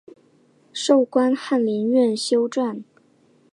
[0.73, 2.81] 授官翰林院修撰。